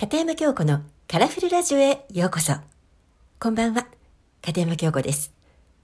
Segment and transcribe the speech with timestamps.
[0.00, 2.54] 片山京子のカラフルラジオへようこそ。
[3.38, 3.86] こんばんは、
[4.40, 5.30] 片山京子です。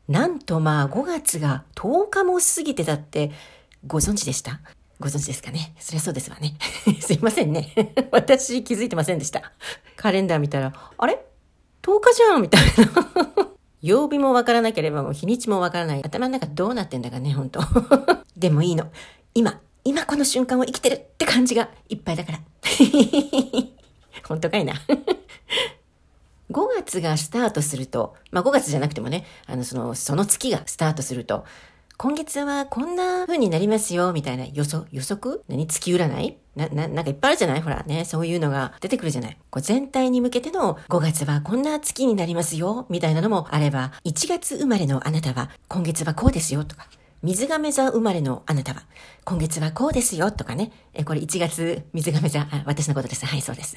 [0.08, 3.30] なんとまあ5月が10日も過ぎてたって
[3.86, 4.60] ご存知でした？
[5.00, 5.74] ご存知ですかね？
[5.78, 6.56] そりゃそうですわね。
[6.98, 7.74] すいませんね。
[8.10, 9.52] 私気づいてませんでした。
[9.96, 11.22] カレンダー見たら、あれ
[11.82, 13.50] ?10 日じゃんみたいな。
[13.82, 16.02] 曜日もわからなければもう日にちもわからない。
[16.02, 17.60] 頭の中どうなってんだかね、ほんと。
[18.34, 18.90] でもいいの。
[19.34, 22.40] 今、今この瞬間を生きてるって感じがいっぱいだから。
[24.24, 24.74] 本当かいな。
[26.50, 31.44] 5月がスタートすると、まあ5月じゃなくてもね、あの、その、その月がスタートすると、
[31.98, 35.42] 今月はこんな風になりますよ、みたいな予測、予測？
[35.48, 35.66] 何？
[35.66, 36.36] 月占い？
[36.54, 37.62] な、な、なんかいっぱいあるじゃない？
[37.62, 39.38] ほらね、そういうのが出てくるじゃない？
[39.50, 46.86] こう全体に向けての5月はこんな月になりますよ、みたいなのもあれば、1月生まれのあなたは今月はこうですよ、とか。
[47.22, 48.82] 水亀座生まれのあなたは、
[49.24, 50.70] 今月はこうですよ、とかね。
[50.94, 53.24] え、これ1月水亀座、あ、私のことです。
[53.26, 53.74] はい、そうです。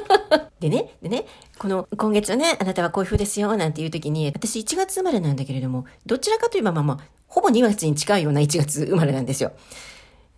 [0.60, 1.26] でね、でね、
[1.58, 9.52] この今月はね、あなたはこういう風ですよ、なんていう時に、私1月生まれなんだけれども、どちらかといえばまあまあ、ほぼ2月に近いような1月生まれなんですよ。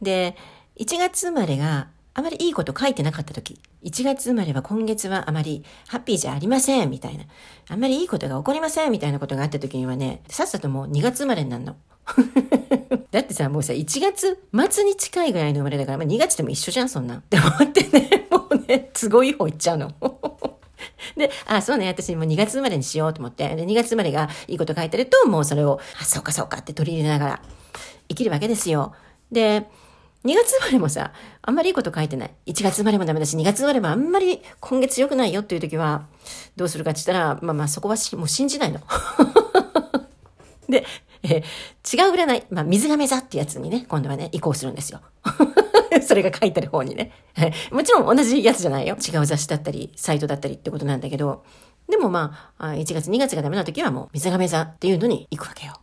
[0.00, 0.36] で、
[0.78, 7.24] 1月生まれがあまりいいこと書いてなかった時、1月生まれは今月はあまりハッピーじゃありません、みたいな。
[7.68, 11.76] あんまりいいことが起こりません、みたいなことがあった時にはね、さっさともう2月生まれになるの。
[13.10, 14.38] だってさ、もうさ、1月
[14.70, 17.18] 末に近いぐらいの生まれだから、まあ、2月でも一緒じゃん、そんなん。
[17.18, 19.92] って思ってね、 もうね、都合いい方行っちゃうの。
[21.16, 27.42] で、あ、あそうね、私もう2月生まれにしようと思って、で、2月生まれがいいこと書いてると、もうそれを、あ、そうかそうかって取り入れながら
[28.08, 28.94] 生きるわけですよ。
[29.30, 29.68] で、
[30.24, 32.30] 2月生まれもさ、あんまりいいこと書いてない。
[32.46, 36.06] 1月生まれもダメだし、2月生まれもあんまり今月良くないよっていう時は、
[36.56, 38.80] どうするかって言ったら、まあまあそこはもう信じないの。
[40.68, 40.84] で、
[41.24, 45.00] えー、違う占い、まあ水亀座ってやつにね、今度はね、移行するんですよ。
[46.02, 47.12] それが書いてる方にね。
[47.70, 48.96] もちろん同じやつじゃないよ。
[48.96, 51.44] 違う雑誌だったり、サイトだったりってことなんだけど、
[51.88, 55.74] でもまあ、1月2月がダメな時はもう水亀座っていうのに行くわけよ。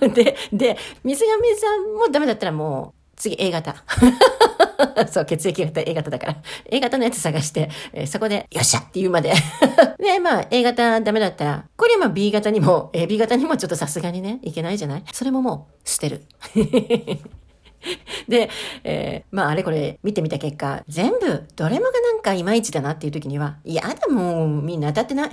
[0.00, 1.66] で、で、水亀座
[1.98, 3.74] もダメだったらもう、次 A 型。
[5.10, 6.36] そう、血液型 A 型だから。
[6.70, 9.32] A 型のやつ探して、えー、そこで、よっしゃって言うまで。
[9.98, 15.04] で、まあ、A 型ダメだったら、これはまあ B 型にも、え b 型にもちょっとさすがにね、いけないじゃない？
[15.12, 16.22] それももう、捨てる。
[18.28, 18.50] で、
[18.82, 25.30] えー、まああれこれ見てみた結果、全部どれもがなんかいまいちだなっていう時には、いやだもうみんな当たってない。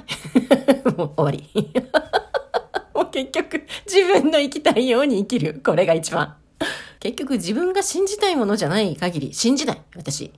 [0.98, 1.72] もう終わり。
[2.94, 5.62] もう結局自分の生きたいように生きる。
[5.66, 6.36] これが一番。
[7.04, 9.82] 結局自分が信じたいものじゃない限り信じない。
[9.94, 10.32] 私。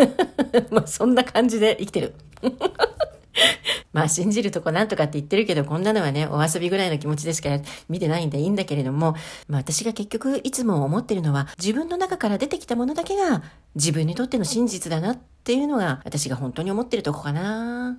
[0.70, 2.14] まあそんな感じで生きてる。
[3.94, 9.14] まあ信じるとこなんとかって言ってるけど、こんなのはね、お遊びぐらいの気持ちでしから見てないんでいいんだけれども、
[9.48, 13.42] まあ私が結局いつも思ってるのは、自分の中から出てきたものだけが
[13.74, 17.96] 自分にとっての真実だなっていうのが私が本当に思ってるとこかな。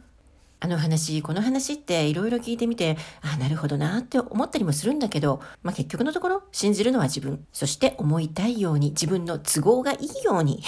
[0.60, 7.46] あの話、この話っていろいろ聞いてみて、あ、なるほどなって思ったりもするんだけど、まあ結局のところ信じるのは自分。
[7.52, 10.64] そして思いたいように、自分の都合がいいように。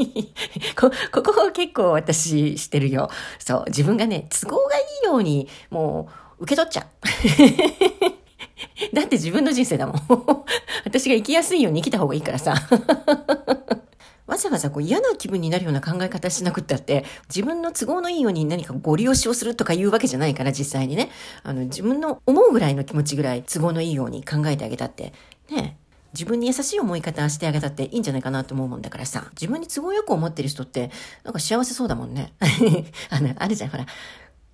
[0.78, 3.10] こ、ここを結構私してるよ。
[3.38, 6.08] そう、自分がね、都合がいいように、も
[6.40, 6.86] う、受け取っちゃう。
[8.94, 9.96] だって自分の人生だもん。
[10.84, 12.54] 私が生きやすいように生きた方がいいからさ。
[14.38, 21.10] わざわざこう嫌な気分になるような考え方しなくったって、自分の都合のいいように何かご利用しをするとかいうわけじゃないから、実際にね。
[21.42, 25.12] あの、自分の思うぐらいの気持ちぐらい都合のいいように考えてあげたって、
[25.50, 25.76] ね。
[26.14, 29.26] 自分に優しい思い方してあげたっていいんじゃないかなと思うもんだからさ。
[29.32, 30.90] 自分に都合よく思ってる人って、
[31.24, 32.32] なんか幸せそうだもんね。
[33.10, 33.86] あの、あるじゃん、ほら。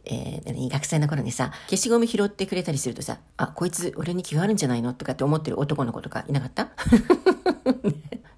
[0.07, 6.69] えー、学生の頃にさ、消しゴム拾ってくれたりするとさ、あ、こいつ俺に気があるんじゃないのとかって思ってる男の子とかいなかった？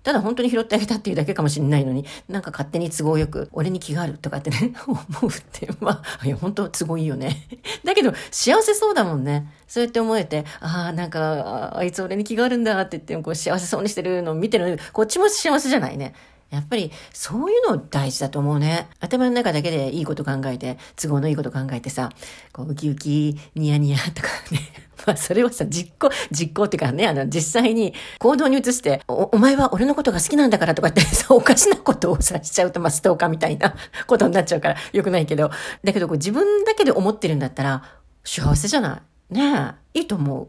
[0.06, 7.48] ただ本当に拾ってあげたっていうだけかもしれないのに、なんか勝手に都合よく、俺に気があるとかってね、 思うって、まあ、いや、本当都合いいよね。
[7.82, 9.52] だけど、幸せそうだもんね。
[9.66, 16.14] そうやって思えて、ああ、なんか、あいつ俺に気があるんだって言って、こう幸せそうにしてるのを見てるこっちも幸せじゃないね。
[16.50, 18.86] やっぱり、そういうの大事だと思うね。
[19.00, 22.10] 頭の中だけでいいこと考えて、都合のいいこと考えてさ、
[22.52, 24.75] こう、ウキウキ、ニヤニヤとかね。
[25.06, 33.74] まあ、それをさ、実行、実行っていうかね、あの、実際に行動に移して、お、お前は俺のことが好きなんだからとかって さ、おかしなことをさ、しちゃうと、まあ、ストーカーみたいな
[34.06, 35.50] ことになっちゃうから、よくないけど。
[35.84, 37.82] だけど、こう、自分だけで思ってるんだったら、
[38.24, 39.34] 幸せじゃない？
[39.34, 40.48] ねえ、いいと思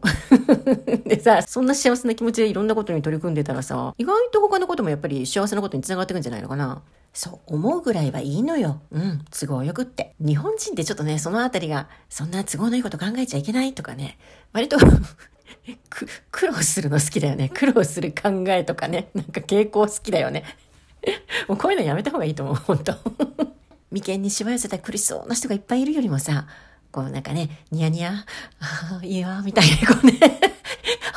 [1.08, 6.82] でさ、そんな幸せな気持ちでいろんなことに取り組んでたらさ、意外と他のこともやっぱり幸せなことにつながっていくんじゃないのかな？
[7.18, 8.80] そう思うぐらいはいいのよ。
[8.92, 10.14] うん、都合よくって。
[10.20, 14.16] 日本人ってちょっとね、そのあたりが、そんな都合のいいこと考えちゃいけないとかね、
[14.52, 14.76] 割と、
[16.30, 17.48] 苦労するの好きだよね。
[17.48, 20.44] 苦労する考えとかね、なんか傾向好きだよね。
[21.48, 22.94] もうこういうのやめた方がいいと思う、本当
[23.90, 26.46] 眉間にしわ寄せた苦しそうな人がいっぱいいるよりもさ、
[26.92, 28.12] こうなんかね、ニヤニヤ、
[28.60, 30.20] ああ、いいわ、みたいな、こうね、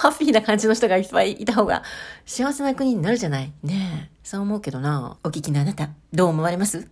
[0.02, 1.84] ハッピーな感じの人がいっぱいいた方が
[2.26, 3.54] 幸せな国になるじゃない？
[3.62, 4.10] ねえ。
[4.24, 5.18] そう思うけどな。
[5.24, 6.90] お聞きのあなた、どう思われます？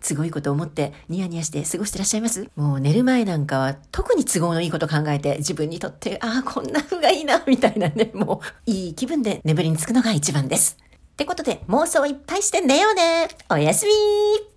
[0.00, 2.48] 都合いこと思ってニヤニヤして過ごしてらっしゃいます？
[2.54, 10.76] もう寝る前なんかは特に都合のいいこと考えて自分にとってああこんな風がいいなみたいなねもういい気分で眠りにつくのが一番です。
[11.14, 14.51] ってことで妄想いっぱいして寝ようねおやすみ